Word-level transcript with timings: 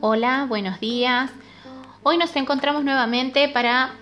Hola, 0.00 0.46
buenos 0.48 0.80
días. 0.80 1.30
Hoy 2.02 2.18
nos 2.18 2.34
encontramos 2.34 2.82
nuevamente 2.82 3.48
para 3.48 3.92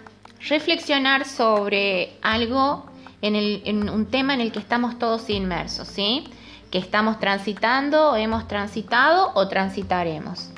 reflexionar 0.48 1.26
sobre 1.26 2.16
algo 2.22 2.87
en, 3.21 3.90
un 3.90 4.06
tema 4.06 4.32
en 4.32 4.40
el 4.40 4.50
que 4.50 4.58
estamos 4.58 4.98
todos 4.98 5.29
inmersos, 5.29 5.87
¿sí? 5.88 6.24
Que 6.71 6.78
estamos 6.78 7.21
transitando, 7.21 8.17
hemos 8.17 8.49
transitado 8.49 9.33
o 9.35 9.49
transitaremos. 9.49 10.51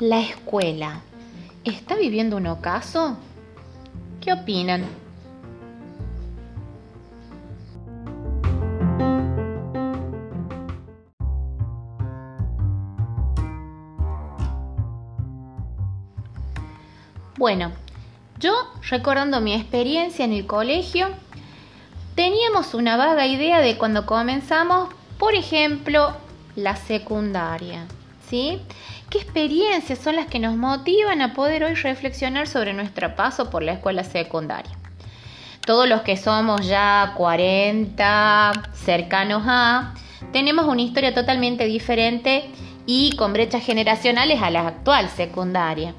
La 0.00 0.20
escuela. 0.20 1.00
¿Está 1.64 1.94
viviendo 1.94 2.36
un 2.36 2.46
ocaso? 2.46 3.16
¿Qué 4.20 4.34
opinan? 4.34 4.84
Bueno, 17.40 17.72
yo 18.38 18.52
recordando 18.90 19.40
mi 19.40 19.54
experiencia 19.54 20.26
en 20.26 20.34
el 20.34 20.46
colegio, 20.46 21.08
teníamos 22.14 22.74
una 22.74 22.98
vaga 22.98 23.26
idea 23.26 23.62
de 23.62 23.78
cuando 23.78 24.04
comenzamos, 24.04 24.90
por 25.16 25.34
ejemplo, 25.34 26.12
la 26.54 26.76
secundaria, 26.76 27.86
¿sí? 28.28 28.60
¿Qué 29.08 29.16
experiencias 29.16 30.00
son 30.00 30.16
las 30.16 30.26
que 30.26 30.38
nos 30.38 30.54
motivan 30.54 31.22
a 31.22 31.32
poder 31.32 31.64
hoy 31.64 31.76
reflexionar 31.76 32.46
sobre 32.46 32.74
nuestro 32.74 33.16
paso 33.16 33.48
por 33.48 33.62
la 33.62 33.72
escuela 33.72 34.04
secundaria? 34.04 34.76
Todos 35.64 35.88
los 35.88 36.02
que 36.02 36.18
somos 36.18 36.66
ya 36.66 37.14
40, 37.16 38.52
cercanos 38.74 39.44
a, 39.46 39.94
tenemos 40.30 40.66
una 40.66 40.82
historia 40.82 41.14
totalmente 41.14 41.64
diferente 41.64 42.50
y 42.84 43.16
con 43.16 43.32
brechas 43.32 43.64
generacionales 43.64 44.42
a 44.42 44.50
la 44.50 44.68
actual 44.68 45.08
secundaria. 45.08 45.94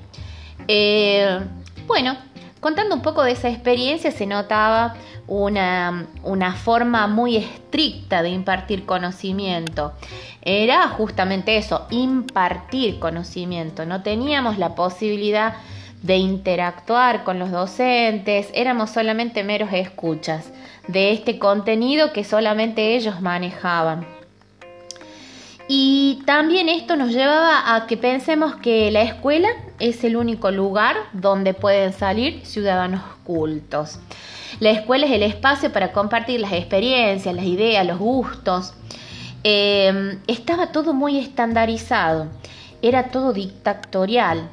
Eh, 0.68 1.40
bueno, 1.88 2.18
contando 2.60 2.96
un 2.96 3.02
poco 3.02 3.24
de 3.24 3.32
esa 3.32 3.50
experiencia 3.50 4.12
se 4.12 4.26
notaba 4.26 4.96
una, 5.28 6.08
una, 6.24 6.54
forma 6.54 7.08
muy 7.08 7.38
estricta 7.38 8.22
de 8.22 8.30
impartir 8.30 8.86
conocimiento. 8.86 9.94
Era 10.42 10.88
justamente 10.90 11.58
eso, 11.58 11.88
impartir 11.90 13.00
conocimiento. 13.00 13.86
No 13.86 14.04
teníamos 14.04 14.58
la 14.58 14.76
posibilidad 14.76 15.56
de 16.02 16.18
interactuar 16.18 17.24
con 17.24 17.40
los 17.40 17.52
docentes, 17.52 18.50
éramos 18.54 18.90
solamente 18.90 19.44
meros 19.44 19.72
escuchas 19.72 20.52
de 20.88 21.12
este 21.12 21.38
contenido 21.38 22.12
que 22.12 22.24
solamente 22.24 22.96
ellos 22.96 23.22
manejaban. 23.22 24.06
Y 25.68 26.22
también 26.26 26.68
esto 26.70 26.96
nos 26.96 27.12
llevaba 27.12 27.76
a 27.76 27.88
que 27.88 27.96
pensemos 27.96 28.56
que 28.56 28.92
la 28.92 29.04
escuela 29.04 29.50
es 29.82 30.04
el 30.04 30.16
único 30.16 30.52
lugar 30.52 30.96
donde 31.12 31.54
pueden 31.54 31.92
salir 31.92 32.46
ciudadanos 32.46 33.02
cultos. 33.24 34.00
La 34.60 34.70
escuela 34.70 35.08
es 35.08 35.12
el 35.12 35.24
espacio 35.24 35.74
para 35.74 35.92
compartir 35.92 36.40
las 36.40 36.54
experiencias, 36.54 37.34
las 37.34 37.46
ideas, 37.46 37.86
los 37.86 37.98
gustos. 37.98 38.74
Em, 39.44 40.20
estaba 40.28 40.72
todo 40.72 40.94
muy 40.94 41.18
estandarizado, 41.18 42.28
era 42.82 43.10
todo 43.10 43.34
dictatorial. 43.34 44.50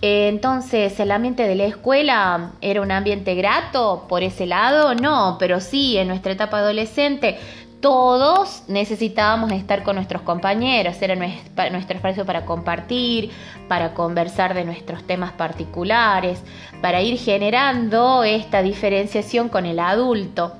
entonces, 0.00 1.00
¿el 1.00 1.10
ambiente 1.10 1.42
de 1.48 1.56
la 1.56 1.64
escuela 1.64 2.52
era 2.60 2.82
un 2.82 2.92
ambiente 2.92 3.34
grato 3.34 4.06
por 4.08 4.22
ese 4.22 4.46
lado? 4.46 4.94
No, 4.94 5.36
pero 5.40 5.60
sí, 5.60 5.98
en 5.98 6.06
nuestra 6.06 6.30
etapa 6.30 6.58
adolescente 6.58 7.36
todos 7.80 8.64
necesitábamos 8.66 9.52
estar 9.52 9.84
con 9.84 9.96
nuestros 9.96 10.22
compañeros, 10.22 11.00
era 11.00 11.14
nuestro 11.14 11.96
espacio 11.96 12.26
para 12.26 12.44
compartir, 12.44 13.30
para 13.68 13.94
conversar 13.94 14.54
de 14.54 14.64
nuestros 14.64 15.04
temas 15.04 15.32
particulares, 15.32 16.42
para 16.82 17.02
ir 17.02 17.18
generando 17.18 18.24
esta 18.24 18.62
diferenciación 18.62 19.48
con 19.48 19.64
el 19.64 19.78
adulto. 19.78 20.54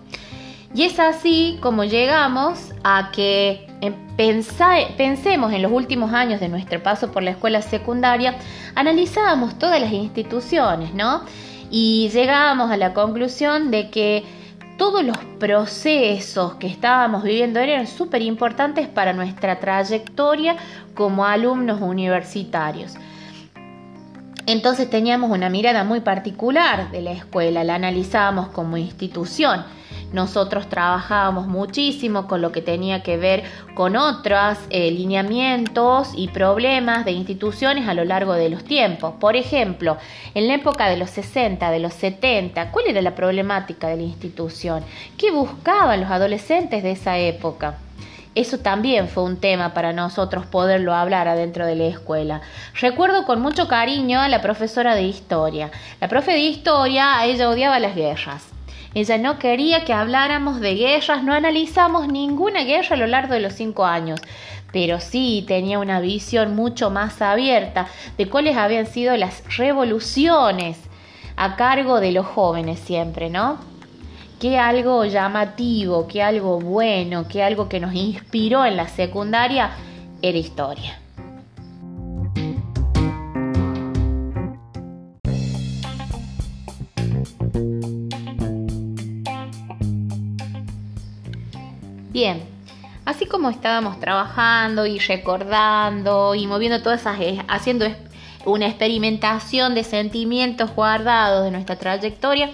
Y 0.75 0.85
es 0.85 1.01
así 1.01 1.59
como 1.61 1.85
llegamos 1.85 2.73
a 2.85 3.11
que 3.11 3.67
pensemos 4.17 5.53
en 5.53 5.63
los 5.63 5.73
últimos 5.73 6.13
años 6.13 6.41
de 6.41 6.49
nuestro 6.49 6.83
paso 6.83 7.11
por 7.11 7.23
la 7.23 7.31
escuela 7.31 7.63
secundaria, 7.63 8.37
analizábamos 8.75 9.59
todas 9.59 9.81
las 9.81 9.93
instituciones, 9.93 10.93
¿no? 10.95 11.23
Y 11.71 12.11
llegábamos 12.13 12.71
a 12.71 12.77
la 12.77 12.93
conclusión 12.95 13.71
de 13.71 13.91
que 13.91 14.25
todos 14.79 15.05
los 15.05 15.19
procesos 15.39 16.55
que 16.55 16.69
estábamos 16.69 17.25
viviendo 17.25 17.61
eran 17.61 17.87
súper 17.87 18.23
importantes 18.23 18.89
para 18.89 19.13
nuestra 19.13 19.61
trayectoria 19.61 20.57
como 20.95 21.27
alumnos 21.27 21.83
universitarios. 21.83 22.95
Entonces 24.47 24.89
teníamos 24.89 25.31
una 25.31 25.51
mirada 25.51 25.85
muy 25.85 26.01
particular 26.01 26.91
de 26.91 27.03
la 27.03 27.11
escuela, 27.11 27.65
la 27.65 27.75
analizábamos 27.75 28.49
como 28.49 28.79
institución 28.79 29.65
nosotros 30.13 30.69
trabajábamos 30.69 31.47
muchísimo 31.47 32.27
con 32.27 32.41
lo 32.41 32.51
que 32.51 32.63
tenía 32.63 33.03
que 33.03 33.17
ver 33.17 33.45
con 33.75 33.97
otros 33.97 34.59
eh, 34.71 34.91
lineamientos 34.91 36.13
y 36.17 36.29
problemas 36.29 37.05
de 37.05 37.13
instituciones 37.13 37.87
a 37.89 37.95
lo 37.95 38.05
largo 38.05 38.33
de 38.33 38.49
los 38.49 38.65
tiempos. 38.65 39.15
Por 39.21 39.37
ejemplo, 39.37 39.99
en 40.35 40.49
la 40.49 40.55
época 40.55 40.89
de 40.89 40.97
los 40.97 41.11
60, 41.11 41.71
de 41.71 41.79
los 41.79 41.93
70, 41.95 42.71
¿cuál 42.71 42.87
era 42.87 43.03
la 43.03 43.15
problemática 43.15 43.89
de 43.89 43.97
la 43.97 44.03
institución? 44.03 44.83
¿Qué 45.17 45.31
buscaban 45.31 46.01
los 46.01 46.11
adolescentes 46.11 46.83
de 46.83 46.93
esa 46.93 47.19
época? 47.19 47.79
Eso 48.35 48.59
también 48.59 49.09
fue 49.09 49.25
un 49.25 49.39
tema 49.39 49.75
para 49.75 49.93
nosotros 49.93 50.47
poderlo 50.47 50.95
hablar 50.95 51.27
adentro 51.29 51.67
de 51.67 51.75
la 51.75 51.87
escuela. 51.87 52.41
Recuerdo 52.81 53.25
con 53.25 53.41
mucho 53.41 53.67
cariño 53.69 54.21
a 54.21 54.29
la 54.29 54.43
profesora 54.43 54.95
de 54.95 55.03
historia. 55.03 55.71
La 56.01 56.09
profe 56.09 56.33
de 56.33 56.41
historia, 56.41 57.25
ella 57.25 57.49
odiaba 57.49 57.81
las 57.81 57.97
guerras. 57.97 58.58
Ella 58.95 59.19
no 59.19 59.39
quería 59.39 59.85
que 59.85 59.93
habláramos 59.93 60.61
de 60.61 60.75
guerras, 60.75 61.23
no 61.23 61.35
analizamos 61.35 62.09
ninguna 62.09 62.65
guerra 62.65 62.97
a 62.97 62.99
lo 62.99 63.07
largo 63.07 63.35
de 63.35 63.41
los 63.41 63.53
cinco 63.53 63.85
años, 63.85 64.21
pero 64.73 65.01
sí 65.01 65.45
tenía 65.47 65.79
una 65.79 66.01
visión 66.01 66.57
mucho 66.57 66.91
más 66.91 67.21
abierta 67.21 67.87
de 68.17 68.29
cuáles 68.29 68.57
habían 68.57 68.87
sido 68.87 69.17
las 69.17 69.43
revoluciones 69.57 70.79
a 71.37 71.57
cargo 71.57 72.01
de 72.01 72.13
los 72.13 72.27
jóvenes 72.27 72.81
siempre, 72.81 73.31
¿no? 73.31 73.59
Qué 74.41 74.59
algo 74.59 75.05
llamativo, 75.05 76.07
qué 76.09 76.23
algo 76.23 76.61
bueno, 76.61 77.27
qué 77.29 77.43
algo 77.43 77.69
que 77.69 77.81
nos 77.81 77.95
inspiró 77.95 78.65
en 78.65 78.77
la 78.77 78.89
secundaria 78.89 79.71
era 80.23 80.39
historia. 80.39 80.99
Bien, 92.11 92.43
así 93.05 93.27
como 93.27 93.51
estábamos 93.51 94.01
trabajando 94.01 94.87
y 94.87 94.99
recordando 94.99 96.35
y 96.35 96.47
moviendo 96.47 96.83
todas 96.83 97.03
esas, 97.03 97.21
eh, 97.21 97.45
haciendo 97.49 97.87
una 98.47 98.67
experimentación 98.67 99.75
de 99.75 99.85
sentimientos 99.85 100.75
guardados 100.75 101.45
de 101.45 101.51
nuestra 101.51 101.77
trayectoria, 101.77 102.51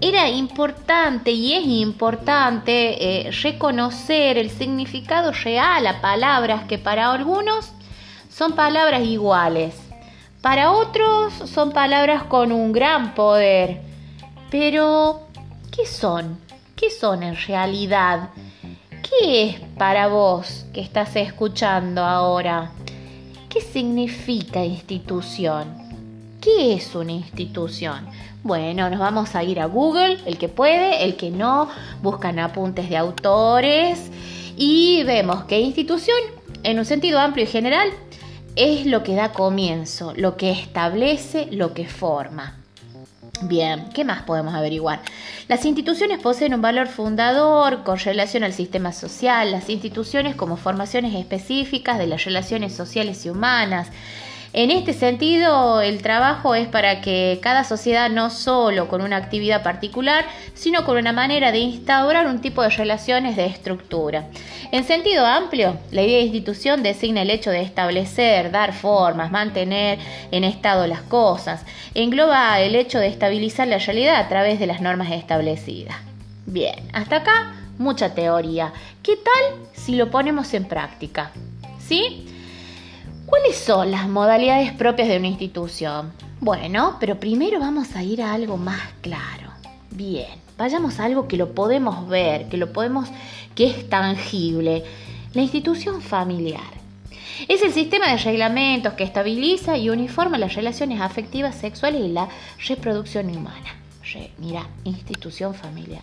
era 0.00 0.28
importante 0.28 1.32
y 1.32 1.54
es 1.54 1.66
importante 1.66 3.26
eh, 3.26 3.30
reconocer 3.42 4.38
el 4.38 4.50
significado 4.50 5.32
real 5.32 5.86
a 5.88 6.00
palabras 6.00 6.64
que 6.68 6.78
para 6.78 7.10
algunos 7.10 7.72
son 8.28 8.54
palabras 8.54 9.02
iguales, 9.02 9.74
para 10.40 10.70
otros 10.70 11.32
son 11.32 11.72
palabras 11.72 12.22
con 12.24 12.52
un 12.52 12.70
gran 12.70 13.14
poder. 13.14 13.80
Pero, 14.50 15.22
¿qué 15.74 15.84
son? 15.86 16.45
¿Qué 16.76 16.90
son 16.90 17.22
en 17.22 17.34
realidad? 17.34 18.28
¿Qué 18.90 19.44
es 19.44 19.60
para 19.78 20.08
vos 20.08 20.66
que 20.74 20.82
estás 20.82 21.16
escuchando 21.16 22.02
ahora? 22.04 22.70
¿Qué 23.48 23.62
significa 23.62 24.62
institución? 24.62 25.74
¿Qué 26.38 26.74
es 26.74 26.94
una 26.94 27.12
institución? 27.12 28.06
Bueno, 28.42 28.90
nos 28.90 28.98
vamos 28.98 29.34
a 29.34 29.42
ir 29.42 29.58
a 29.58 29.64
Google, 29.64 30.18
el 30.26 30.36
que 30.36 30.50
puede, 30.50 31.02
el 31.02 31.16
que 31.16 31.30
no, 31.30 31.70
buscan 32.02 32.38
apuntes 32.38 32.90
de 32.90 32.98
autores 32.98 34.10
y 34.54 35.02
vemos 35.04 35.44
que 35.44 35.58
institución, 35.58 36.18
en 36.62 36.78
un 36.78 36.84
sentido 36.84 37.18
amplio 37.20 37.46
y 37.46 37.48
general, 37.48 37.88
es 38.54 38.84
lo 38.84 39.02
que 39.02 39.14
da 39.14 39.32
comienzo, 39.32 40.12
lo 40.14 40.36
que 40.36 40.50
establece, 40.50 41.48
lo 41.50 41.72
que 41.72 41.86
forma. 41.86 42.65
Bien, 43.42 43.90
¿qué 43.92 44.02
más 44.02 44.22
podemos 44.22 44.54
averiguar? 44.54 45.02
Las 45.46 45.66
instituciones 45.66 46.20
poseen 46.20 46.54
un 46.54 46.62
valor 46.62 46.88
fundador 46.88 47.82
con 47.84 47.98
relación 47.98 48.44
al 48.44 48.54
sistema 48.54 48.92
social, 48.92 49.52
las 49.52 49.68
instituciones 49.68 50.34
como 50.34 50.56
formaciones 50.56 51.14
específicas 51.14 51.98
de 51.98 52.06
las 52.06 52.24
relaciones 52.24 52.74
sociales 52.74 53.26
y 53.26 53.30
humanas. 53.30 53.88
En 54.56 54.70
este 54.70 54.94
sentido, 54.94 55.82
el 55.82 56.00
trabajo 56.00 56.54
es 56.54 56.66
para 56.66 57.02
que 57.02 57.40
cada 57.42 57.62
sociedad 57.62 58.08
no 58.08 58.30
solo 58.30 58.88
con 58.88 59.02
una 59.02 59.18
actividad 59.18 59.62
particular, 59.62 60.24
sino 60.54 60.86
con 60.86 60.96
una 60.96 61.12
manera 61.12 61.52
de 61.52 61.58
instaurar 61.58 62.26
un 62.26 62.40
tipo 62.40 62.62
de 62.62 62.70
relaciones 62.70 63.36
de 63.36 63.44
estructura. 63.44 64.28
En 64.72 64.84
sentido 64.84 65.26
amplio, 65.26 65.76
la 65.90 66.00
idea 66.00 66.16
de 66.16 66.24
institución 66.24 66.82
designa 66.82 67.20
el 67.20 67.28
hecho 67.28 67.50
de 67.50 67.60
establecer, 67.60 68.50
dar 68.50 68.72
formas, 68.72 69.30
mantener 69.30 69.98
en 70.30 70.42
estado 70.42 70.86
las 70.86 71.02
cosas. 71.02 71.62
Engloba 71.92 72.58
el 72.58 72.76
hecho 72.76 72.98
de 72.98 73.08
estabilizar 73.08 73.68
la 73.68 73.76
realidad 73.76 74.16
a 74.16 74.28
través 74.30 74.58
de 74.58 74.68
las 74.68 74.80
normas 74.80 75.12
establecidas. 75.12 75.98
Bien, 76.46 76.76
hasta 76.94 77.16
acá 77.16 77.52
mucha 77.76 78.14
teoría. 78.14 78.72
¿Qué 79.02 79.16
tal 79.16 79.60
si 79.74 79.96
lo 79.96 80.10
ponemos 80.10 80.54
en 80.54 80.64
práctica? 80.64 81.30
¿Sí? 81.78 82.32
¿Cuáles 83.26 83.56
son 83.56 83.90
las 83.90 84.08
modalidades 84.08 84.72
propias 84.72 85.08
de 85.08 85.18
una 85.18 85.26
institución? 85.26 86.12
Bueno, 86.40 86.96
pero 87.00 87.18
primero 87.18 87.58
vamos 87.58 87.96
a 87.96 88.04
ir 88.04 88.22
a 88.22 88.32
algo 88.32 88.56
más 88.56 88.80
claro. 89.00 89.50
Bien, 89.90 90.28
vayamos 90.56 91.00
a 91.00 91.06
algo 91.06 91.26
que 91.26 91.36
lo 91.36 91.52
podemos 91.52 92.08
ver, 92.08 92.48
que 92.48 92.56
lo 92.56 92.72
podemos, 92.72 93.08
que 93.56 93.66
es 93.66 93.88
tangible. 93.88 94.84
La 95.34 95.42
institución 95.42 96.00
familiar. 96.02 96.62
Es 97.48 97.62
el 97.62 97.72
sistema 97.72 98.12
de 98.12 98.18
reglamentos 98.18 98.92
que 98.94 99.02
estabiliza 99.02 99.76
y 99.76 99.90
uniforma 99.90 100.38
las 100.38 100.54
relaciones 100.54 101.00
afectivas, 101.00 101.56
sexuales 101.56 102.02
y 102.04 102.08
la 102.08 102.28
reproducción 102.68 103.28
humana. 103.36 103.74
mira, 104.38 104.68
institución 104.84 105.52
familiar. 105.52 106.02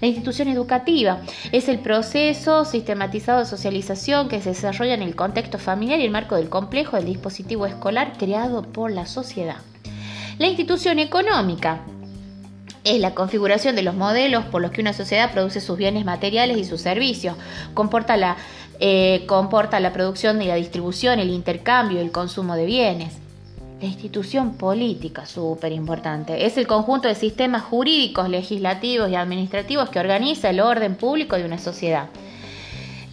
La 0.00 0.08
institución 0.08 0.48
educativa 0.48 1.20
es 1.52 1.68
el 1.68 1.78
proceso 1.78 2.64
sistematizado 2.64 3.40
de 3.40 3.46
socialización 3.46 4.28
que 4.28 4.40
se 4.40 4.50
desarrolla 4.50 4.94
en 4.94 5.02
el 5.02 5.16
contexto 5.16 5.58
familiar 5.58 6.00
y 6.00 6.04
el 6.04 6.10
marco 6.10 6.36
del 6.36 6.48
complejo 6.48 6.96
del 6.96 7.06
dispositivo 7.06 7.66
escolar 7.66 8.14
creado 8.18 8.62
por 8.62 8.90
la 8.90 9.06
sociedad. 9.06 9.56
La 10.38 10.48
institución 10.48 10.98
económica 10.98 11.80
es 12.84 13.00
la 13.00 13.14
configuración 13.14 13.76
de 13.76 13.82
los 13.82 13.94
modelos 13.94 14.44
por 14.44 14.60
los 14.60 14.70
que 14.70 14.82
una 14.82 14.92
sociedad 14.92 15.32
produce 15.32 15.60
sus 15.60 15.78
bienes 15.78 16.04
materiales 16.04 16.58
y 16.58 16.64
sus 16.64 16.82
servicios. 16.82 17.36
Comporta 17.72 18.16
la, 18.16 18.36
eh, 18.78 19.24
comporta 19.26 19.80
la 19.80 19.92
producción 19.92 20.40
y 20.42 20.46
la 20.46 20.56
distribución, 20.56 21.18
el 21.18 21.30
intercambio 21.30 22.00
el 22.00 22.12
consumo 22.12 22.56
de 22.56 22.66
bienes. 22.66 23.23
La 23.84 23.90
institución 23.90 24.54
política, 24.54 25.26
súper 25.26 25.70
importante, 25.72 26.46
es 26.46 26.56
el 26.56 26.66
conjunto 26.66 27.06
de 27.06 27.14
sistemas 27.14 27.64
jurídicos, 27.64 28.30
legislativos 28.30 29.10
y 29.10 29.14
administrativos 29.14 29.90
que 29.90 29.98
organiza 29.98 30.48
el 30.48 30.60
orden 30.60 30.94
público 30.94 31.36
de 31.36 31.44
una 31.44 31.58
sociedad. 31.58 32.08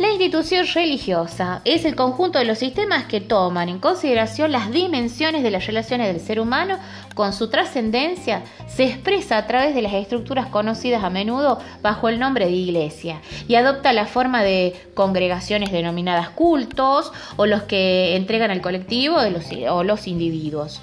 La 0.01 0.09
institución 0.09 0.65
religiosa 0.73 1.61
es 1.63 1.85
el 1.85 1.95
conjunto 1.95 2.39
de 2.39 2.45
los 2.45 2.57
sistemas 2.57 3.03
que 3.03 3.21
toman 3.21 3.69
en 3.69 3.77
consideración 3.77 4.51
las 4.51 4.71
dimensiones 4.71 5.43
de 5.43 5.51
las 5.51 5.67
relaciones 5.67 6.07
del 6.07 6.19
ser 6.19 6.39
humano 6.39 6.79
con 7.13 7.33
su 7.33 7.51
trascendencia, 7.51 8.41
se 8.67 8.85
expresa 8.85 9.37
a 9.37 9.45
través 9.45 9.75
de 9.75 9.83
las 9.83 9.93
estructuras 9.93 10.47
conocidas 10.47 11.03
a 11.03 11.11
menudo 11.11 11.59
bajo 11.83 12.09
el 12.09 12.17
nombre 12.17 12.45
de 12.45 12.51
iglesia 12.51 13.21
y 13.47 13.53
adopta 13.53 13.93
la 13.93 14.07
forma 14.07 14.41
de 14.41 14.73
congregaciones 14.95 15.71
denominadas 15.71 16.31
cultos 16.31 17.13
o 17.35 17.45
los 17.45 17.61
que 17.61 18.15
entregan 18.15 18.49
al 18.49 18.61
colectivo 18.61 19.21
de 19.21 19.29
los, 19.29 19.45
o 19.69 19.83
los 19.83 20.07
individuos. 20.07 20.81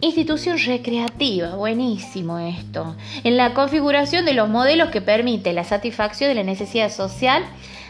Institución 0.00 0.58
recreativa, 0.58 1.54
buenísimo 1.54 2.38
esto. 2.38 2.96
En 3.24 3.36
la 3.36 3.54
configuración 3.54 4.26
de 4.26 4.34
los 4.34 4.48
modelos 4.48 4.90
que 4.90 5.00
permite 5.00 5.52
la 5.54 5.64
satisfacción 5.64 6.28
de 6.28 6.34
la 6.34 6.42
necesidad 6.42 6.90
social 6.90 7.44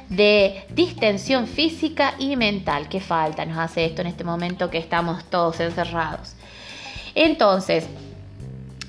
de 0.09 0.65
distensión 0.71 1.47
física 1.47 2.15
y 2.19 2.37
mental. 2.37 2.89
¿Qué 2.89 3.01
falta 3.01 3.45
nos 3.45 3.59
hace 3.59 3.85
esto 3.85 4.03
en 4.03 4.09
este 4.09 4.25
momento 4.25 4.71
que 4.71 4.79
estamos 4.79 5.25
todos 5.25 5.61
encerrados? 5.61 6.35
Entonces, 7.15 7.87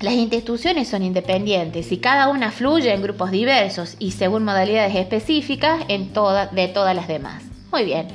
las 0.00 0.14
instituciones 0.14 0.88
son 0.88 1.02
independientes 1.02 1.90
y 1.90 1.98
cada 1.98 2.28
una 2.28 2.52
fluye 2.52 2.92
en 2.92 3.02
grupos 3.02 3.32
diversos 3.32 3.96
y 3.98 4.12
según 4.12 4.44
modalidades 4.44 4.94
específicas 4.94 5.82
en 5.88 6.12
de 6.12 6.68
todas 6.68 6.94
las 6.94 7.08
demás. 7.08 7.42
Muy 7.72 7.84
bien. 7.84 8.06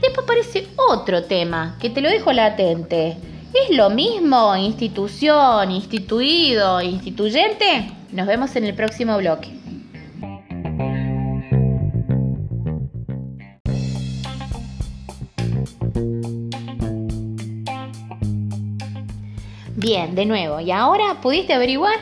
Después 0.00 0.24
aparece 0.24 0.66
otro 0.76 1.24
tema 1.24 1.76
que 1.80 1.90
te 1.90 2.00
lo 2.00 2.10
dejo 2.10 2.32
latente. 2.32 3.16
¿Es 3.54 3.76
lo 3.76 3.90
mismo 3.90 4.54
institución, 4.56 5.70
instituido, 5.70 6.80
instituyente? 6.82 7.90
Nos 8.12 8.26
vemos 8.26 8.54
en 8.56 8.64
el 8.64 8.74
próximo 8.74 9.16
bloque. 9.16 9.59
Bien, 19.80 20.14
de 20.14 20.26
nuevo, 20.26 20.60
¿y 20.60 20.72
ahora 20.72 21.22
pudiste 21.22 21.54
averiguar? 21.54 21.96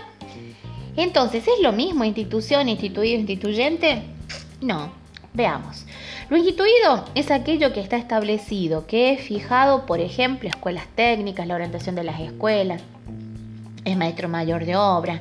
Entonces, 0.96 1.46
¿es 1.46 1.62
lo 1.62 1.70
mismo 1.70 2.02
institución, 2.02 2.69
instituido, 2.69 3.20
instituyente? 3.20 4.02
No, 4.60 4.90
veamos. 5.32 5.86
Lo 6.28 6.36
instituido 6.36 7.04
es 7.14 7.30
aquello 7.30 7.72
que 7.72 7.78
está 7.78 7.96
establecido, 7.96 8.88
que 8.88 9.12
es 9.12 9.20
fijado, 9.20 9.86
por 9.86 10.00
ejemplo, 10.00 10.48
escuelas 10.48 10.88
técnicas, 10.96 11.46
la 11.46 11.54
orientación 11.54 11.94
de 11.94 12.02
las 12.02 12.19
escuelas, 12.19 12.82
es 13.84 13.96
maestro 13.96 14.28
mayor 14.28 14.64
de 14.64 14.75
obra, 14.75 15.20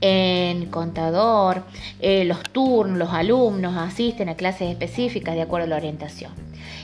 en 0.00 0.66
contador, 0.66 1.62
eh, 2.00 2.24
los 2.24 2.42
turnos, 2.50 2.98
los 2.98 3.10
alumnos 3.10 3.76
asisten 3.76 4.28
a 4.28 4.34
clases 4.34 4.68
específicas 4.68 5.36
de 5.36 5.42
acuerdo 5.42 5.66
a 5.66 5.70
la 5.70 5.76
orientación. 5.76 6.32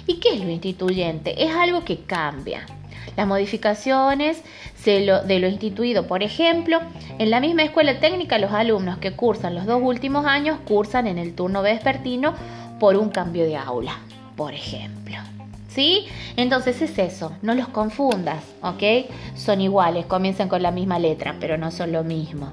¿Y 0.07 0.21
qué 0.21 0.35
es 0.35 0.41
lo 0.41 0.51
instituyente? 0.51 1.43
Es 1.43 1.53
algo 1.53 1.85
que 1.85 2.05
cambia. 2.05 2.65
Las 3.17 3.27
modificaciones 3.27 4.43
de 4.85 5.39
lo 5.41 5.49
instituido, 5.49 6.07
por 6.07 6.23
ejemplo, 6.23 6.81
en 7.19 7.31
la 7.31 7.41
misma 7.41 7.63
escuela 7.63 8.01
técnica 8.01 8.39
los 8.39 8.53
alumnos 8.53 8.99
que 8.99 9.13
cursan 9.13 9.55
los 9.55 9.67
dos 9.67 9.81
últimos 9.83 10.25
años 10.25 10.59
cursan 10.67 11.07
en 11.07 11.19
el 11.19 11.35
turno 11.35 11.63
vespertino 11.63 12.35
por 12.79 12.97
un 12.97 13.11
cambio 13.11 13.45
de 13.45 13.57
aula, 13.57 13.99
por 14.37 14.55
ejemplo. 14.55 15.17
¿Sí? 15.69 16.07
Entonces 16.37 16.83
es 16.83 16.99
eso, 16.99 17.33
no 17.43 17.55
los 17.55 17.69
confundas, 17.69 18.43
¿ok? 18.61 19.11
Son 19.37 19.61
iguales, 19.61 20.07
comienzan 20.07 20.49
con 20.49 20.63
la 20.63 20.73
misma 20.73 20.99
letra, 20.99 21.37
pero 21.39 21.59
no 21.59 21.71
son 21.71 21.93
lo 21.93 22.03
mismo. 22.03 22.51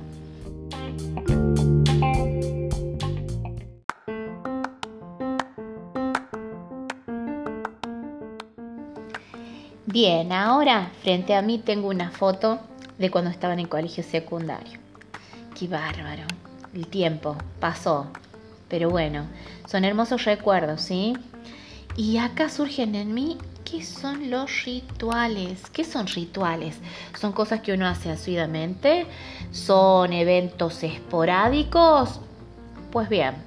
Bien, 9.99 10.31
ahora 10.31 10.91
frente 11.01 11.33
a 11.33 11.41
mí 11.41 11.57
tengo 11.57 11.87
una 11.87 12.11
foto 12.11 12.59
de 12.99 13.09
cuando 13.09 13.31
estaba 13.31 13.53
en 13.53 13.61
el 13.61 13.67
colegio 13.67 14.03
secundario. 14.03 14.79
Qué 15.59 15.67
bárbaro. 15.67 16.21
El 16.71 16.85
tiempo 16.85 17.35
pasó. 17.59 18.05
Pero 18.69 18.91
bueno, 18.91 19.25
son 19.67 19.85
hermosos 19.85 20.23
recuerdos, 20.25 20.81
¿sí? 20.81 21.17
Y 21.95 22.19
acá 22.19 22.47
surgen 22.49 22.93
en 22.93 23.15
mí 23.15 23.39
¿qué 23.65 23.83
son 23.83 24.29
los 24.29 24.65
rituales? 24.65 25.67
¿Qué 25.71 25.83
son 25.83 26.05
rituales? 26.05 26.77
¿Son 27.19 27.31
cosas 27.31 27.61
que 27.61 27.73
uno 27.73 27.87
hace 27.87 28.11
asiduamente? 28.11 29.07
¿Son 29.49 30.13
eventos 30.13 30.83
esporádicos? 30.83 32.19
Pues 32.91 33.09
bien, 33.09 33.46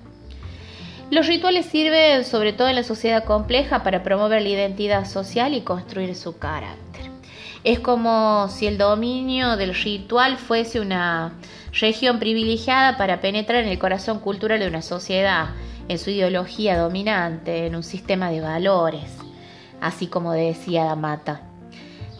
los 1.11 1.27
rituales 1.27 1.67
sirven 1.67 2.25
sobre 2.25 2.53
todo 2.53 2.69
en 2.69 2.77
la 2.77 2.85
sociedad 2.85 3.25
compleja 3.25 3.83
para 3.83 4.03
promover 4.03 4.43
la 4.43 4.49
identidad 4.49 5.07
social 5.07 5.55
y 5.55 5.63
construir 5.63 6.15
su 6.15 6.39
carácter. 6.39 7.11
Es 7.65 7.81
como 7.81 8.49
si 8.49 8.67
el 8.67 8.79
dominio 8.79 9.57
del 9.57 9.75
ritual 9.75 10.39
fuese 10.39 10.81
una 10.81 11.33
región 11.73 12.19
privilegiada 12.19 12.97
para 12.97 13.21
penetrar 13.21 13.65
en 13.65 13.69
el 13.69 13.79
corazón 13.79 14.21
cultural 14.21 14.61
de 14.61 14.69
una 14.69 14.83
sociedad, 14.83 15.51
en 15.89 15.99
su 15.99 16.11
ideología 16.11 16.79
dominante, 16.79 17.67
en 17.67 17.77
un 17.77 17.83
sistema 17.83 18.31
de 18.31 18.41
valores, 18.41 19.19
así 19.81 20.07
como 20.07 20.33
decía 20.33 20.85
Damata. 20.85 21.50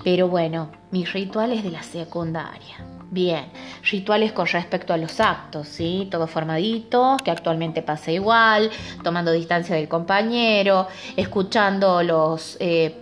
Pero 0.03 0.29
bueno, 0.29 0.71
mis 0.91 1.13
rituales 1.13 1.63
de 1.63 1.71
la 1.71 1.83
secundaria. 1.83 2.77
Bien, 3.13 3.47
rituales 3.91 4.33
con 4.33 4.47
respecto 4.47 4.93
a 4.95 4.97
los 4.97 5.19
actos, 5.19 5.67
¿sí? 5.67 6.07
Todo 6.11 6.29
formadito, 6.29 7.17
que 7.25 7.33
actualmente 7.33 7.83
pasa 7.83 8.13
igual, 8.13 8.71
tomando 9.03 9.33
distancia 9.33 9.75
del 9.75 9.89
compañero, 9.89 10.87
escuchando 11.17 12.05
los 12.05 12.57
eh, 12.61 12.95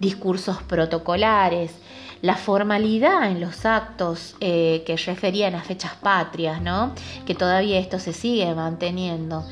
discursos 0.00 0.62
protocolares, 0.64 1.76
la 2.22 2.34
formalidad 2.34 3.30
en 3.30 3.40
los 3.40 3.64
actos 3.64 4.34
eh, 4.40 4.82
que 4.84 4.96
referían 4.96 5.54
a 5.54 5.62
fechas 5.62 5.94
patrias, 5.94 6.60
¿no? 6.60 6.92
Que 7.24 7.36
todavía 7.36 7.78
esto 7.78 8.00
se 8.00 8.12
sigue 8.12 8.52
manteniendo. 8.52 9.44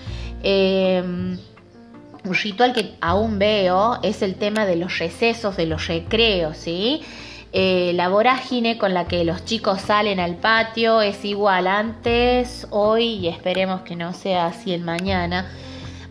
Em, 0.43 1.39
un 2.25 2.35
ritual 2.35 2.73
que 2.73 2.95
aún 3.01 3.39
veo 3.39 3.99
es 4.03 4.23
el 4.23 4.37
tema 4.37 4.65
de 4.67 4.77
los 4.77 4.99
recesos, 4.99 5.57
de 5.57 5.67
los 5.67 5.87
recreos, 5.87 6.57
¿sí? 6.57 7.03
Eh, 7.53 7.93
la 7.95 8.09
vorágine 8.09 8.79
con 8.79 8.95
la 8.95 9.07
que 9.07 9.25
los 9.25 9.45
chicos 9.45 9.81
salen 9.81 10.19
al 10.19 10.37
patio 10.37 11.03
es 11.03 11.25
igual 11.25 11.69
antes, 11.69 12.67
hoy 12.71 13.05
y 13.05 13.29
esperemos 13.29 13.83
que 13.83 13.95
no 13.95 14.13
sea 14.13 14.47
así 14.47 14.73
el 14.73 14.83
mañana. 14.83 15.47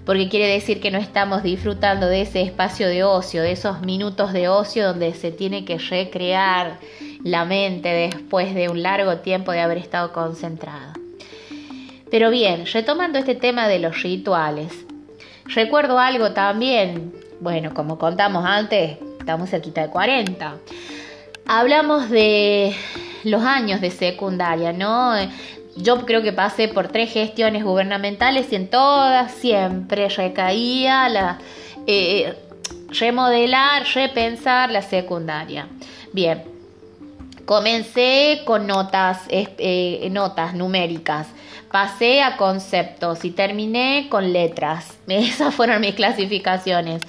porque 0.05 0.27
quiere 0.27 0.47
decir 0.47 0.81
que 0.81 0.91
no 0.91 0.97
estamos 0.97 1.43
disfrutando 1.43 2.07
de 2.07 2.23
ese 2.23 2.41
espacio 2.41 2.89
de 2.89 3.05
ocio, 3.05 3.41
de 3.41 3.53
esos 3.53 3.81
minutos 3.81 4.33
de 4.33 4.49
ocio 4.49 4.87
donde 4.87 5.13
se 5.13 5.31
tiene 5.31 5.63
que 5.63 5.77
recrear 5.77 6.77
la 7.23 7.45
mente 7.45 7.87
después 7.87 8.53
de 8.53 8.67
un 8.67 8.83
largo 8.83 9.19
tiempo 9.19 9.53
de 9.53 9.61
haber 9.61 9.77
estado 9.77 10.11
concentrado. 10.11 10.91
Pero 12.11 12.29
bien, 12.31 12.65
retomando 12.65 13.17
este 13.17 13.33
tema 13.33 13.69
de 13.69 13.79
los 13.79 14.03
rituales, 14.03 14.82
recuerdo 15.45 15.99
algo 15.99 16.31
también, 16.31 17.13
bueno, 17.39 17.73
como 17.73 17.97
contamos 17.97 18.45
antes, 18.45 18.97
estamos 19.19 19.49
cerquita 19.49 19.81
de 19.81 19.89
40. 19.89 20.55
Hablamos 21.45 22.09
de 22.09 22.75
los 23.23 23.43
años 23.43 23.81
de 23.81 23.91
secundaria, 23.91 24.73
¿no? 24.73 25.13
Yo 25.75 26.05
creo 26.05 26.21
que 26.21 26.33
pasé 26.33 26.67
por 26.67 26.87
tres 26.89 27.11
gestiones 27.11 27.63
gubernamentales 27.63 28.51
y 28.51 28.55
en 28.55 28.69
todas 28.69 29.31
siempre 29.31 30.07
recaía 30.09 31.09
la 31.09 31.39
eh, 31.87 32.35
remodelar, 32.89 33.83
repensar 33.93 34.71
la 34.71 34.81
secundaria. 34.81 35.67
Bien, 36.13 36.52
comencé 37.45 38.41
con 38.45 38.67
notas, 38.67 39.21
eh, 39.29 40.07
notas 40.11 40.53
numéricas, 40.53 41.27
pasé 41.71 42.21
a 42.21 42.37
conceptos 42.37 43.25
y 43.25 43.31
terminé 43.31 44.07
con 44.09 44.31
letras. 44.31 44.97
Esas 45.07 45.53
fueron 45.55 45.81
mis 45.81 45.95
clasificaciones. 45.95 47.01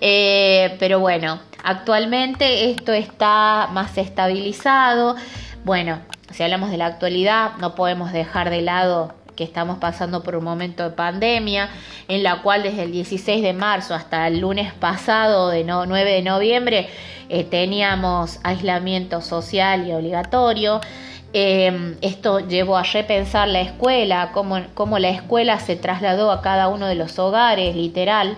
Eh, 0.00 0.76
pero 0.78 1.00
bueno, 1.00 1.40
actualmente 1.62 2.70
esto 2.70 2.92
está 2.92 3.68
más 3.72 3.96
estabilizado. 3.96 5.16
Bueno, 5.64 6.00
si 6.32 6.42
hablamos 6.42 6.70
de 6.70 6.76
la 6.76 6.86
actualidad, 6.86 7.52
no 7.58 7.74
podemos 7.74 8.12
dejar 8.12 8.50
de 8.50 8.62
lado 8.62 9.14
que 9.36 9.44
estamos 9.44 9.78
pasando 9.78 10.22
por 10.22 10.36
un 10.36 10.44
momento 10.44 10.82
de 10.82 10.90
pandemia, 10.90 11.70
en 12.08 12.22
la 12.22 12.42
cual 12.42 12.62
desde 12.62 12.84
el 12.84 12.92
16 12.92 13.42
de 13.42 13.52
marzo 13.52 13.94
hasta 13.94 14.26
el 14.26 14.40
lunes 14.40 14.72
pasado, 14.72 15.48
de 15.48 15.64
9 15.64 16.10
de 16.10 16.22
noviembre, 16.22 16.88
eh, 17.28 17.44
teníamos 17.44 18.40
aislamiento 18.42 19.20
social 19.20 19.86
y 19.88 19.92
obligatorio. 19.92 20.80
Em, 21.32 21.96
esto 22.02 22.40
llevó 22.40 22.76
a 22.76 22.82
repensar 22.82 23.48
la 23.48 23.62
escuela, 23.62 24.30
cómo, 24.34 24.60
cómo, 24.74 24.98
la 24.98 25.08
escuela 25.08 25.58
se 25.60 25.76
trasladó 25.76 26.30
a 26.30 26.42
cada 26.42 26.68
uno 26.68 26.86
de 26.86 26.94
los 26.94 27.18
hogares, 27.18 27.74
literal. 27.74 28.36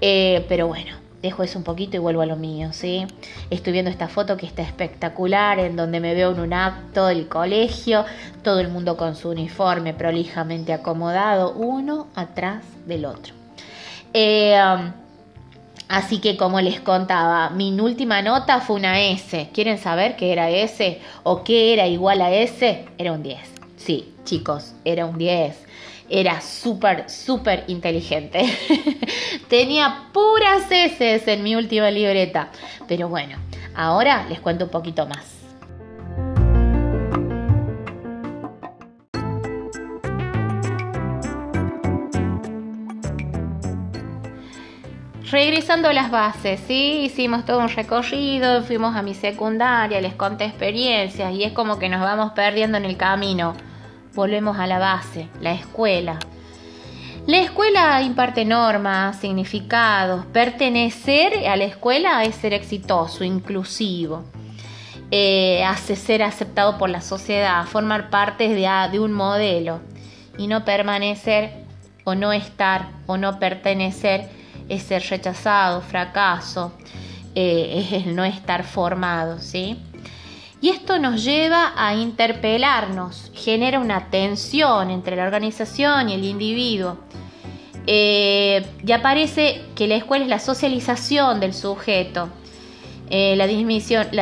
Eh, 0.00 0.44
pero 0.48 0.66
bueno, 0.66 1.03
dejo 1.24 1.42
eso 1.42 1.58
un 1.58 1.64
poquito 1.64 1.96
y 1.96 2.00
vuelvo 2.00 2.20
a 2.20 2.26
lo 2.26 2.36
mío, 2.36 2.68
¿sí? 2.74 3.06
Estoy 3.48 3.72
viendo 3.72 3.90
esta 3.90 4.08
foto 4.08 4.36
que 4.36 4.44
está 4.44 4.60
espectacular, 4.60 5.58
en 5.58 5.74
donde 5.74 5.98
me 5.98 6.12
veo 6.12 6.32
en 6.32 6.40
un 6.40 6.52
acto 6.52 7.06
del 7.06 7.28
colegio, 7.28 8.04
todo 8.42 8.60
el 8.60 8.68
mundo 8.68 8.98
con 8.98 9.16
su 9.16 9.30
uniforme 9.30 9.94
prolijamente 9.94 10.74
acomodado, 10.74 11.54
uno 11.54 12.08
atrás 12.14 12.62
del 12.84 13.06
otro. 13.06 13.32
Eh, 14.12 14.54
um, 14.54 14.92
así 15.88 16.18
que 16.18 16.36
como 16.36 16.60
les 16.60 16.80
contaba, 16.80 17.48
mi 17.48 17.72
última 17.80 18.20
nota 18.20 18.60
fue 18.60 18.76
una 18.76 19.00
S. 19.00 19.48
¿Quieren 19.54 19.78
saber 19.78 20.16
qué 20.16 20.30
era 20.30 20.50
S 20.50 21.00
o 21.22 21.42
qué 21.42 21.72
era 21.72 21.86
igual 21.86 22.20
a 22.20 22.34
S? 22.34 22.84
Era 22.98 23.12
un 23.12 23.22
10. 23.22 23.38
Sí, 23.78 24.12
chicos, 24.24 24.74
era 24.84 25.06
un 25.06 25.16
10 25.16 25.64
era 26.08 26.40
súper, 26.40 27.08
súper 27.08 27.64
inteligente. 27.68 28.42
Tenía 29.48 30.08
puras 30.12 30.70
S 30.70 31.32
en 31.32 31.42
mi 31.42 31.56
última 31.56 31.90
libreta. 31.90 32.50
Pero 32.86 33.08
bueno, 33.08 33.36
ahora 33.74 34.26
les 34.28 34.40
cuento 34.40 34.64
un 34.64 34.70
poquito 34.70 35.06
más. 35.06 35.34
Regresando 45.30 45.88
a 45.88 45.92
las 45.92 46.12
bases, 46.12 46.60
sí, 46.68 47.00
hicimos 47.06 47.44
todo 47.44 47.58
un 47.58 47.68
recorrido, 47.68 48.62
fuimos 48.62 48.94
a 48.94 49.02
mi 49.02 49.14
secundaria, 49.14 50.00
les 50.00 50.14
conté 50.14 50.44
experiencias 50.44 51.34
y 51.34 51.42
es 51.42 51.52
como 51.52 51.80
que 51.80 51.88
nos 51.88 52.02
vamos 52.02 52.34
perdiendo 52.34 52.78
en 52.78 52.84
el 52.84 52.96
camino 52.96 53.54
volvemos 54.14 54.58
a 54.58 54.66
la 54.66 54.78
base, 54.78 55.28
la 55.40 55.52
escuela. 55.52 56.18
La 57.26 57.38
escuela 57.38 58.02
imparte 58.02 58.44
normas, 58.44 59.18
significados. 59.18 60.26
Pertenecer 60.26 61.48
a 61.48 61.56
la 61.56 61.64
escuela 61.64 62.22
es 62.24 62.34
ser 62.34 62.52
exitoso, 62.52 63.24
inclusivo. 63.24 64.24
Eh, 65.10 65.64
hace 65.64 65.96
ser 65.96 66.22
aceptado 66.22 66.76
por 66.76 66.90
la 66.90 67.00
sociedad, 67.00 67.64
formar 67.66 68.10
parte 68.10 68.48
de, 68.48 69.00
un 69.00 69.12
modelo. 69.12 69.80
Y 70.36 70.48
no 70.48 70.64
permanecer 70.64 71.64
o 72.04 72.14
no 72.14 72.32
estar 72.32 72.88
o 73.06 73.16
no 73.16 73.38
pertenecer 73.38 74.28
es 74.68 74.82
ser 74.82 75.02
rechazado, 75.08 75.80
fracaso, 75.80 76.72
eh, 77.34 77.86
es 77.90 78.06
el 78.06 78.14
no 78.14 78.24
estar 78.24 78.64
formado, 78.64 79.38
¿sí? 79.38 79.80
Y 80.64 80.70
esto 80.70 80.98
nos 80.98 81.22
lleva 81.22 81.74
a 81.76 81.94
interpelarnos, 81.94 83.30
genera 83.34 83.78
una 83.78 84.08
tensión 84.08 84.90
entre 84.90 85.14
la 85.14 85.24
organización 85.24 86.08
y 86.08 86.14
el 86.14 86.24
individuo. 86.24 86.96
Eh, 87.86 88.64
y 88.82 88.92
aparece 88.92 89.60
que 89.74 89.86
la 89.86 89.96
escuela 89.96 90.24
es 90.24 90.30
la 90.30 90.38
socialización 90.38 91.38
del 91.38 91.52
sujeto, 91.52 92.30
eh, 93.10 93.36
la, 93.36 93.46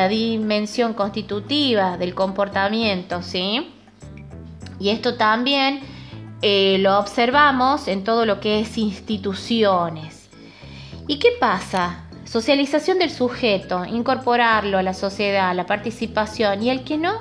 dimensión, 0.08 0.94
constitutiva 0.94 1.96
del 1.96 2.12
comportamiento, 2.12 3.22
¿sí? 3.22 3.72
Y 4.80 4.88
esto 4.88 5.14
también 5.14 5.78
eh, 6.42 6.78
lo 6.80 6.98
observamos 6.98 7.86
en 7.86 8.02
todo 8.02 8.26
lo 8.26 8.40
que 8.40 8.58
es 8.58 8.78
instituciones. 8.78 10.28
¿Y 11.06 11.20
qué 11.20 11.28
pasa? 11.38 12.08
Socialización 12.24 12.98
del 12.98 13.10
sujeto, 13.10 13.84
incorporarlo 13.84 14.78
a 14.78 14.82
la 14.82 14.94
sociedad, 14.94 15.50
a 15.50 15.54
la 15.54 15.66
participación. 15.66 16.62
¿Y 16.62 16.70
el 16.70 16.84
que 16.84 16.96
no? 16.96 17.20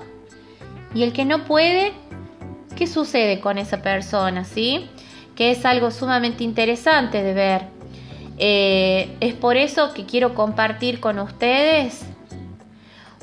¿Y 0.94 1.04
el 1.04 1.12
que 1.12 1.26
no 1.26 1.46
puede? 1.46 1.94
¿Qué 2.76 2.88
sucede 2.88 3.40
con 3.40 3.58
esa 3.58 3.82
persona? 3.82 4.46
¿Sí? 4.46 4.90
Que 5.36 5.52
es 5.52 5.66
algo 5.66 5.92
sumamente 5.92 6.44
interesante 6.44 7.24
de 7.24 7.34
ver. 7.34 7.64
Eh, 8.38 9.16
es 9.20 9.34
por 9.34 9.58
eso 9.58 9.94
que 9.94 10.06
quiero 10.06 10.34
compartir 10.34 11.00
con 11.00 11.20
ustedes 11.20 12.02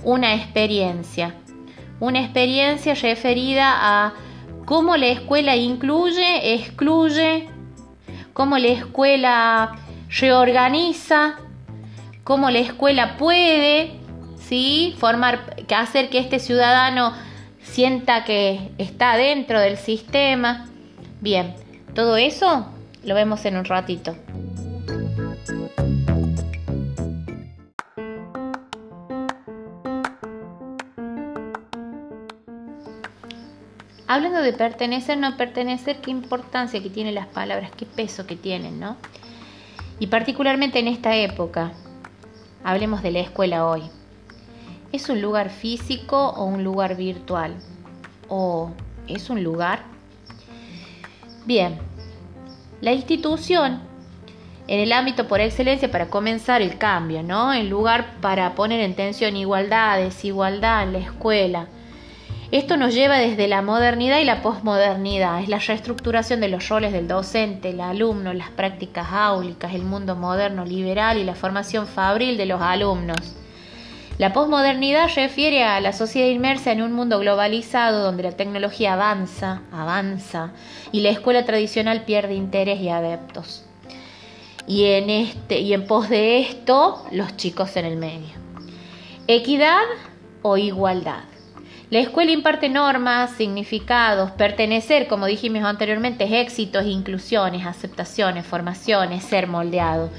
una 0.04 0.34
experiencia. 0.34 1.34
Una 2.00 2.20
experiencia 2.20 2.94
referida 2.94 3.72
a 3.76 4.14
cómo 4.64 4.96
la 4.96 5.06
escuela 5.06 5.56
incluye, 5.56 6.54
excluye, 6.54 7.48
cómo 8.32 8.58
la 8.58 8.68
escuela 8.68 9.72
reorganiza 10.08 11.38
cómo 12.28 12.50
la 12.50 12.58
escuela 12.58 13.16
puede 13.16 13.92
¿sí? 14.36 14.94
formar, 14.98 15.56
hacer 15.74 16.10
que 16.10 16.18
este 16.18 16.40
ciudadano 16.40 17.14
sienta 17.62 18.24
que 18.24 18.70
está 18.76 19.16
dentro 19.16 19.58
del 19.58 19.78
sistema. 19.78 20.68
Bien, 21.22 21.54
todo 21.94 22.18
eso 22.18 22.70
lo 23.02 23.14
vemos 23.14 23.46
en 23.46 23.56
un 23.56 23.64
ratito. 23.64 24.14
Hablando 34.06 34.42
de 34.42 34.52
pertenecer, 34.52 35.16
no 35.16 35.34
pertenecer, 35.38 36.02
qué 36.02 36.10
importancia 36.10 36.82
que 36.82 36.90
tienen 36.90 37.14
las 37.14 37.28
palabras, 37.28 37.70
qué 37.74 37.86
peso 37.86 38.26
que 38.26 38.36
tienen, 38.36 38.78
¿no? 38.78 38.98
Y 39.98 40.08
particularmente 40.08 40.78
en 40.78 40.88
esta 40.88 41.16
época, 41.16 41.72
Hablemos 42.64 43.02
de 43.02 43.12
la 43.12 43.20
escuela 43.20 43.66
hoy. 43.66 43.82
¿Es 44.92 45.08
un 45.08 45.20
lugar 45.20 45.50
físico 45.50 46.30
o 46.30 46.44
un 46.44 46.64
lugar 46.64 46.96
virtual? 46.96 47.54
¿O 48.28 48.70
es 49.06 49.30
un 49.30 49.44
lugar? 49.44 49.82
Bien, 51.46 51.78
la 52.80 52.92
institución 52.92 53.80
en 54.66 54.80
el 54.80 54.92
ámbito 54.92 55.26
por 55.26 55.40
excelencia 55.40 55.90
para 55.90 56.10
comenzar 56.10 56.60
el 56.60 56.76
cambio, 56.76 57.22
¿no? 57.22 57.52
El 57.52 57.68
lugar 57.68 58.16
para 58.20 58.54
poner 58.54 58.80
en 58.80 58.94
tensión 58.94 59.36
igualdad, 59.36 59.98
desigualdad 59.98 60.82
en 60.82 60.92
la 60.92 60.98
escuela, 60.98 61.68
esto 62.50 62.78
nos 62.78 62.94
lleva 62.94 63.18
desde 63.18 63.46
la 63.46 63.60
modernidad 63.60 64.20
y 64.20 64.24
la 64.24 64.40
posmodernidad. 64.40 65.42
Es 65.42 65.50
la 65.50 65.58
reestructuración 65.58 66.40
de 66.40 66.48
los 66.48 66.66
roles 66.70 66.92
del 66.92 67.06
docente, 67.06 67.70
el 67.70 67.80
alumno, 67.80 68.32
las 68.32 68.48
prácticas 68.48 69.08
áulicas, 69.12 69.74
el 69.74 69.82
mundo 69.82 70.16
moderno 70.16 70.64
liberal 70.64 71.18
y 71.18 71.24
la 71.24 71.34
formación 71.34 71.86
fabril 71.86 72.38
de 72.38 72.46
los 72.46 72.62
alumnos. 72.62 73.36
La 74.16 74.32
posmodernidad 74.32 75.10
refiere 75.14 75.62
a 75.62 75.78
la 75.80 75.92
sociedad 75.92 76.28
inmersa 76.28 76.72
en 76.72 76.80
un 76.80 76.92
mundo 76.92 77.20
globalizado 77.20 78.02
donde 78.02 78.22
la 78.22 78.32
tecnología 78.32 78.94
avanza, 78.94 79.60
avanza 79.70 80.52
y 80.90 81.02
la 81.02 81.10
escuela 81.10 81.44
tradicional 81.44 82.04
pierde 82.04 82.34
interés 82.34 82.80
y 82.80 82.88
adeptos. 82.88 83.64
Y 84.66 84.86
en 84.86 85.10
este 85.10 85.60
y 85.60 85.74
en 85.74 85.86
pos 85.86 86.08
de 86.08 86.40
esto, 86.40 87.04
los 87.12 87.36
chicos 87.36 87.76
en 87.76 87.84
el 87.84 87.96
medio. 87.96 88.34
Equidad 89.26 89.84
o 90.42 90.56
igualdad. 90.56 91.27
La 91.90 92.00
escuela 92.00 92.32
imparte 92.32 92.68
normas, 92.68 93.30
significados, 93.30 94.30
pertenecer, 94.32 95.08
como 95.08 95.24
dijimos 95.24 95.64
anteriormente, 95.64 96.42
éxitos, 96.42 96.84
inclusiones, 96.84 97.64
aceptaciones, 97.64 98.44
formaciones, 98.44 99.24
ser 99.24 99.46
moldeado. 99.46 100.10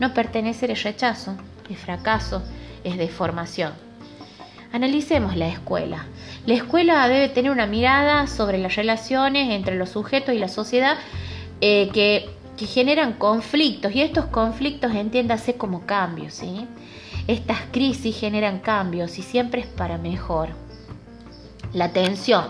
No 0.00 0.14
pertenecer 0.14 0.72
es 0.72 0.82
rechazo, 0.82 1.36
es 1.70 1.78
fracaso, 1.78 2.42
es 2.82 2.98
deformación. 2.98 3.72
Analicemos 4.72 5.36
la 5.36 5.46
escuela. 5.46 6.06
La 6.44 6.54
escuela 6.54 7.06
debe 7.06 7.28
tener 7.28 7.52
una 7.52 7.66
mirada 7.66 8.26
sobre 8.26 8.58
las 8.58 8.74
relaciones 8.74 9.50
entre 9.50 9.76
los 9.76 9.90
sujetos 9.90 10.34
y 10.34 10.40
la 10.40 10.48
sociedad 10.48 10.96
eh, 11.60 11.88
que, 11.92 12.30
que, 12.56 12.66
generan 12.66 13.12
conflictos 13.12 13.94
y 13.94 14.02
estos 14.02 14.24
conflictos 14.24 14.92
entiéndase 14.92 15.54
como 15.54 15.86
cambios. 15.86 16.34
¿sí? 16.34 16.66
Estas 17.28 17.60
crisis 17.70 18.18
generan 18.18 18.58
cambios 18.58 19.20
y 19.20 19.22
siempre 19.22 19.60
es 19.60 19.68
para 19.68 19.98
mejor. 19.98 20.48
La 21.74 21.86
atención. 21.86 22.44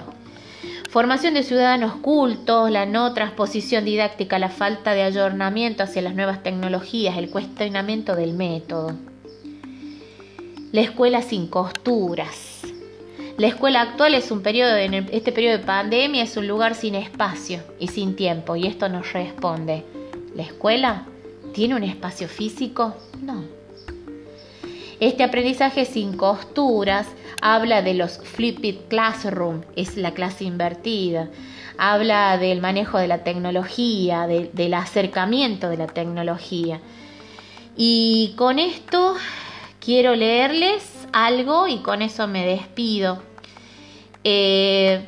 Formación 0.90 1.34
de 1.34 1.44
ciudadanos 1.44 1.94
cultos, 1.96 2.70
la 2.70 2.86
no 2.86 3.14
transposición 3.14 3.84
didáctica, 3.84 4.38
la 4.38 4.48
falta 4.48 4.92
de 4.94 5.02
ayornamiento 5.02 5.84
hacia 5.84 6.02
las 6.02 6.14
nuevas 6.14 6.42
tecnologías, 6.42 7.16
el 7.16 7.30
cuestionamiento 7.30 8.16
del 8.16 8.34
método. 8.34 8.96
La 10.72 10.80
escuela 10.80 11.22
sin 11.22 11.46
costuras. 11.46 12.62
La 13.38 13.46
escuela 13.46 13.80
actual 13.80 14.14
es 14.14 14.30
un 14.30 14.42
periodo, 14.42 14.76
en 14.76 14.94
este 14.94 15.32
periodo 15.32 15.58
de 15.58 15.64
pandemia 15.64 16.24
es 16.24 16.36
un 16.36 16.48
lugar 16.48 16.74
sin 16.74 16.94
espacio 16.94 17.60
y 17.78 17.88
sin 17.88 18.16
tiempo 18.16 18.56
y 18.56 18.66
esto 18.66 18.88
nos 18.88 19.12
responde. 19.12 19.84
¿La 20.34 20.42
escuela 20.42 21.06
tiene 21.54 21.76
un 21.76 21.84
espacio 21.84 22.28
físico? 22.28 22.94
No. 23.22 23.44
Este 25.02 25.24
aprendizaje 25.24 25.84
sin 25.84 26.16
costuras 26.16 27.08
habla 27.40 27.82
de 27.82 27.92
los 27.92 28.18
flipped 28.18 28.86
classroom, 28.86 29.62
es 29.74 29.96
la 29.96 30.12
clase 30.12 30.44
invertida. 30.44 31.28
Habla 31.76 32.38
del 32.38 32.60
manejo 32.60 32.98
de 32.98 33.08
la 33.08 33.24
tecnología, 33.24 34.28
del 34.28 34.74
acercamiento 34.74 35.70
de 35.70 35.76
la 35.76 35.88
tecnología. 35.88 36.80
Y 37.76 38.34
con 38.36 38.60
esto 38.60 39.16
quiero 39.80 40.14
leerles 40.14 41.08
algo 41.12 41.66
y 41.66 41.78
con 41.78 42.00
eso 42.00 42.28
me 42.28 42.46
despido. 42.46 43.20
Eh, 44.22 45.04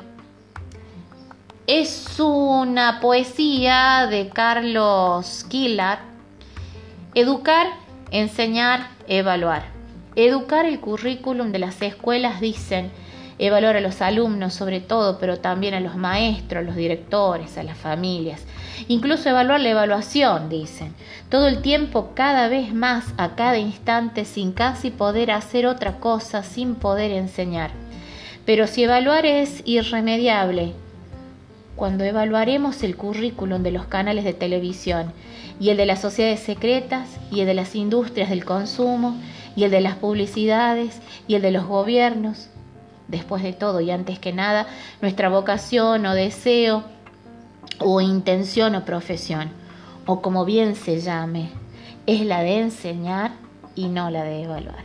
es 1.67 2.19
una 2.19 2.99
poesía 2.99 4.07
de 4.09 4.27
Carlos 4.27 5.45
Killar. 5.47 5.99
Educar, 7.13 7.67
enseñar, 8.11 8.89
evaluar. 9.07 9.74
Educar 10.15 10.65
el 10.65 10.79
currículum 10.79 11.51
de 11.51 11.59
las 11.59 11.81
escuelas, 11.81 12.39
dicen, 12.39 12.91
evaluar 13.37 13.75
a 13.75 13.81
los 13.81 14.01
alumnos 14.01 14.53
sobre 14.53 14.79
todo, 14.79 15.19
pero 15.19 15.39
también 15.39 15.73
a 15.73 15.81
los 15.81 15.97
maestros, 15.97 16.61
a 16.61 16.65
los 16.65 16.75
directores, 16.75 17.57
a 17.57 17.63
las 17.63 17.77
familias. 17.77 18.45
Incluso 18.87 19.29
evaluar 19.29 19.59
la 19.59 19.69
evaluación, 19.69 20.49
dicen. 20.49 20.93
Todo 21.29 21.47
el 21.47 21.61
tiempo, 21.61 22.11
cada 22.13 22.47
vez 22.47 22.73
más, 22.73 23.13
a 23.17 23.35
cada 23.35 23.57
instante, 23.57 24.25
sin 24.25 24.53
casi 24.53 24.89
poder 24.89 25.31
hacer 25.31 25.65
otra 25.65 25.97
cosa, 25.97 26.43
sin 26.43 26.75
poder 26.75 27.11
enseñar. 27.11 27.71
Pero 28.45 28.67
si 28.67 28.83
evaluar 28.83 29.25
es 29.25 29.63
irremediable, 29.65 30.73
cuando 31.75 32.05
evaluaremos 32.05 32.83
el 32.83 32.95
currículum 32.95 33.61
de 33.63 33.71
los 33.71 33.85
canales 33.85 34.23
de 34.23 34.33
televisión 34.33 35.11
y 35.59 35.69
el 35.69 35.77
de 35.77 35.85
las 35.85 35.99
sociedades 35.99 36.39
secretas 36.39 37.09
y 37.31 37.41
el 37.41 37.47
de 37.47 37.53
las 37.53 37.75
industrias 37.75 38.29
del 38.29 38.45
consumo 38.45 39.17
y 39.55 39.63
el 39.63 39.71
de 39.71 39.81
las 39.81 39.95
publicidades 39.95 41.01
y 41.27 41.35
el 41.35 41.41
de 41.41 41.51
los 41.51 41.65
gobiernos, 41.65 42.49
después 43.07 43.43
de 43.43 43.53
todo 43.53 43.81
y 43.81 43.91
antes 43.91 44.19
que 44.19 44.33
nada, 44.33 44.67
nuestra 45.01 45.29
vocación 45.29 46.05
o 46.05 46.13
deseo 46.13 46.83
o 47.79 48.01
intención 48.01 48.75
o 48.75 48.85
profesión, 48.85 49.49
o 50.05 50.21
como 50.21 50.45
bien 50.45 50.75
se 50.75 50.99
llame, 50.99 51.49
es 52.05 52.25
la 52.25 52.41
de 52.41 52.59
enseñar 52.59 53.31
y 53.75 53.87
no 53.87 54.09
la 54.09 54.23
de 54.23 54.43
evaluar. 54.43 54.83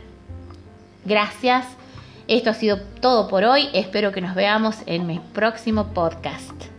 Gracias. 1.05 1.65
Esto 2.27 2.51
ha 2.51 2.53
sido 2.53 2.79
todo 3.01 3.27
por 3.27 3.43
hoy. 3.43 3.69
Espero 3.73 4.11
que 4.11 4.21
nos 4.21 4.35
veamos 4.35 4.77
en 4.85 5.07
mi 5.07 5.19
próximo 5.19 5.87
podcast. 5.87 6.70